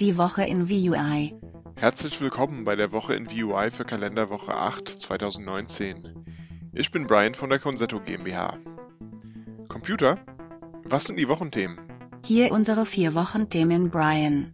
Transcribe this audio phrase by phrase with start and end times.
[0.00, 1.34] Die Woche in VUI.
[1.76, 6.24] Herzlich willkommen bei der Woche in VUI für Kalenderwoche 8 2019.
[6.72, 8.58] Ich bin Brian von der Consetto GmbH.
[9.68, 10.18] Computer,
[10.84, 11.78] was sind die Wochenthemen?
[12.24, 14.50] Hier unsere vier Wochenthemen Brian.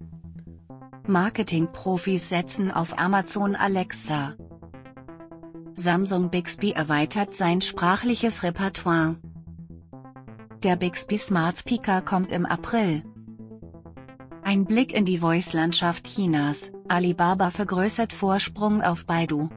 [1.07, 4.35] Marketingprofis setzen auf Amazon Alexa.
[5.75, 9.17] Samsung Bixby erweitert sein sprachliches Repertoire.
[10.63, 13.05] Der Bixby Smart Speaker kommt im April.
[14.51, 16.73] Ein Blick in die Voice-Landschaft Chinas.
[16.89, 19.49] Alibaba vergrößert Vorsprung auf Baidu.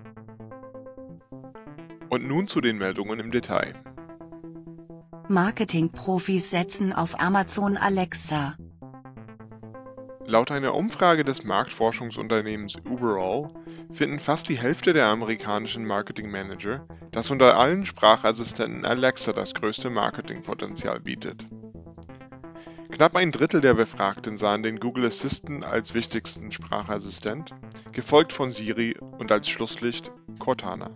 [2.12, 3.74] Und nun zu den Meldungen im Detail.
[5.28, 8.56] Marketingprofis setzen auf Amazon Alexa.
[10.28, 13.50] Laut einer Umfrage des Marktforschungsunternehmens Uberall
[13.92, 21.00] finden fast die Hälfte der amerikanischen Marketingmanager, dass unter allen Sprachassistenten Alexa das größte Marketingpotenzial
[21.00, 21.48] bietet.
[22.94, 27.56] Knapp ein Drittel der Befragten sahen den Google Assistant als wichtigsten Sprachassistent,
[27.92, 30.92] gefolgt von Siri und als Schlusslicht Cortana.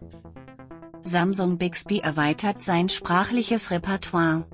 [1.01, 4.45] Samsung Bixby erweitert sein sprachliches Repertoire.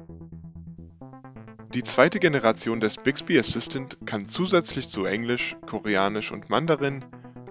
[1.74, 7.04] Die zweite Generation des Bixby Assistant kann zusätzlich zu Englisch, Koreanisch und Mandarin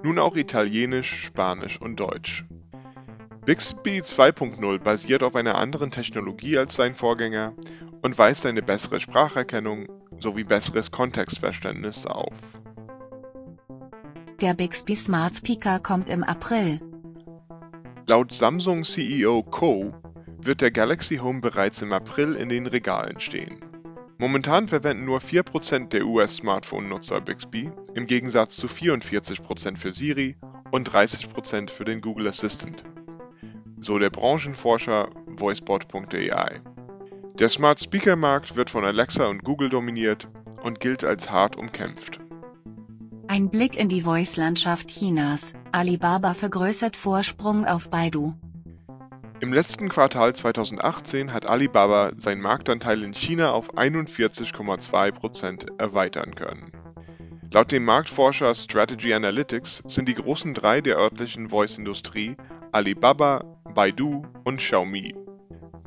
[0.02, 2.46] nun auch Italienisch, Spanisch und Deutsch.
[3.44, 7.52] Bixby 2.0 basiert auf einer anderen Technologie als sein Vorgänger
[8.02, 9.86] und weist eine bessere Spracherkennung
[10.18, 12.36] sowie besseres Kontextverständnis auf.
[14.40, 16.80] Der Bixby Smart Speaker kommt im April.
[18.08, 19.94] Laut Samsung CEO Ko
[20.44, 23.60] wird der Galaxy Home bereits im April in den Regalen stehen.
[24.18, 30.36] Momentan verwenden nur 4% der US-Smartphone-Nutzer Bixby, im Gegensatz zu 44% für Siri
[30.70, 32.84] und 30% für den Google Assistant.
[33.80, 36.60] So der Branchenforscher voicebot.ai.
[37.38, 40.28] Der Smart Speaker Markt wird von Alexa und Google dominiert
[40.62, 42.20] und gilt als hart umkämpft.
[43.26, 45.54] Ein Blick in die Voice-Landschaft Chinas.
[45.72, 48.34] Alibaba vergrößert Vorsprung auf Baidu.
[49.40, 56.70] Im letzten Quartal 2018 hat Alibaba seinen Marktanteil in China auf 41,2% erweitern können.
[57.50, 62.36] Laut dem Marktforscher Strategy Analytics sind die großen drei der örtlichen Voice-Industrie
[62.72, 63.42] Alibaba,
[63.74, 65.14] Baidu und Xiaomi.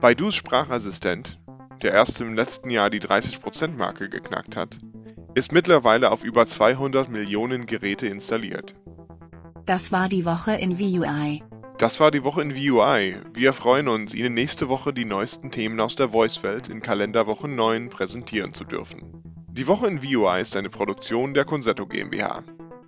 [0.01, 1.39] Baidus Sprachassistent,
[1.81, 4.77] der erst im letzten Jahr die 30%-Marke geknackt hat,
[5.35, 8.75] ist mittlerweile auf über 200 Millionen Geräte installiert.
[9.65, 11.43] Das war die Woche in VUI.
[11.77, 13.17] Das war die Woche in VUI.
[13.33, 17.89] Wir freuen uns, Ihnen nächste Woche die neuesten Themen aus der Voice-Welt in Kalenderwoche 9
[17.89, 19.23] präsentieren zu dürfen.
[19.49, 22.43] Die Woche in VUI ist eine Produktion der Consetto GmbH.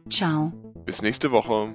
[0.09, 0.53] Ciao.
[0.85, 1.73] Bis nächste Woche.